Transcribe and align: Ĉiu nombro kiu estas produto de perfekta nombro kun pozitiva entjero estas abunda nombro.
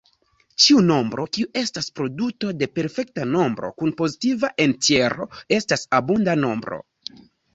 Ĉiu 0.63 0.79
nombro 0.85 1.25
kiu 1.37 1.49
estas 1.59 1.89
produto 1.99 2.49
de 2.61 2.67
perfekta 2.79 3.27
nombro 3.35 3.69
kun 3.81 3.93
pozitiva 4.01 4.51
entjero 4.67 5.27
estas 5.59 5.85
abunda 5.99 6.37
nombro. 6.41 6.81